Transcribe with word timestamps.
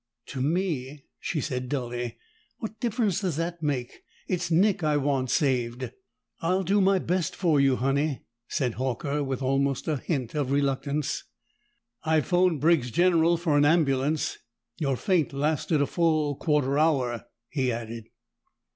"To 0.29 0.41
me!" 0.41 1.05
she 1.19 1.39
said 1.41 1.69
dully. 1.69 2.17
"What 2.57 2.79
difference 2.79 3.21
does 3.21 3.35
that 3.35 3.61
make? 3.61 4.01
It's 4.27 4.49
Nick 4.49 4.83
I 4.83 4.97
want 4.97 5.29
saved." 5.29 5.91
"I'll 6.39 6.63
do 6.63 6.81
my 6.81 6.97
best 6.97 7.35
for 7.35 7.59
you, 7.59 7.75
Honey," 7.75 8.23
said 8.47 8.77
Horker 8.77 9.23
with 9.23 9.43
almost 9.43 9.87
a 9.87 9.97
hint 9.97 10.33
of 10.33 10.49
reluctance. 10.49 11.25
"I've 12.03 12.25
phoned 12.25 12.61
Briggs 12.61 12.89
General 12.89 13.37
for 13.37 13.55
an 13.59 13.63
ambulance. 13.63 14.39
Your 14.79 14.97
faint 14.97 15.33
lasted 15.33 15.83
a 15.83 15.85
full 15.85 16.35
quarter 16.35 16.79
hour," 16.79 17.25
he 17.51 17.71
added. 17.71 18.05